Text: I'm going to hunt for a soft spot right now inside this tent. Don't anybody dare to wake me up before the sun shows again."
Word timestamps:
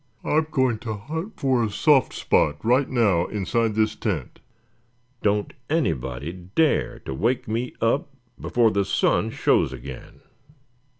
I'm 0.23 0.47
going 0.49 0.79
to 0.79 0.95
hunt 0.95 1.39
for 1.39 1.63
a 1.63 1.69
soft 1.69 2.11
spot 2.13 2.55
right 2.65 2.89
now 2.89 3.27
inside 3.27 3.75
this 3.75 3.95
tent. 3.95 4.39
Don't 5.21 5.53
anybody 5.69 6.49
dare 6.55 6.97
to 7.05 7.13
wake 7.13 7.47
me 7.47 7.75
up 7.81 8.09
before 8.39 8.71
the 8.71 8.83
sun 8.83 9.29
shows 9.29 9.71
again." 9.71 10.21